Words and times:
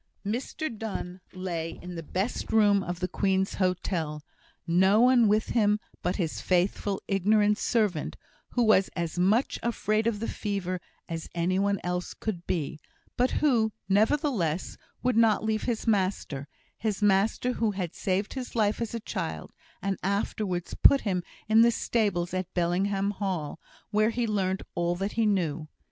Mr 0.25 0.67
Donne 0.75 1.21
lay 1.31 1.77
in 1.79 1.93
the 1.93 2.01
best 2.01 2.51
room 2.51 2.81
of 2.81 3.01
the 3.01 3.07
Queen's 3.07 3.53
Hotel 3.61 4.23
no 4.65 4.99
one 4.99 5.27
with 5.27 5.49
him 5.49 5.79
but 6.01 6.15
his 6.15 6.41
faithful, 6.41 6.99
ignorant 7.07 7.59
servant, 7.59 8.17
who 8.53 8.63
was 8.63 8.89
as 8.95 9.19
much 9.19 9.59
afraid 9.61 10.07
of 10.07 10.19
the 10.19 10.27
fever 10.27 10.81
as 11.07 11.29
any 11.35 11.59
one 11.59 11.79
else 11.83 12.15
could 12.15 12.47
be, 12.47 12.79
but 13.15 13.29
who, 13.45 13.71
nevertheless, 13.87 14.75
would 15.03 15.15
not 15.17 15.43
leave 15.43 15.65
his 15.65 15.85
master 15.85 16.47
his 16.79 17.03
master 17.03 17.51
who 17.53 17.69
had 17.69 17.93
saved 17.93 18.33
his 18.33 18.55
life 18.55 18.81
as 18.81 18.95
a 18.95 18.99
child, 18.99 19.51
and 19.83 19.99
afterwards 20.01 20.73
put 20.73 21.01
him 21.01 21.21
in 21.47 21.61
the 21.61 21.69
stables 21.69 22.33
at 22.33 22.51
Bellingham 22.55 23.11
Hall, 23.11 23.59
where 23.91 24.09
he 24.09 24.25
learnt 24.25 24.63
all 24.73 24.95
that 24.95 25.11
he 25.11 25.27
knew. 25.27 25.67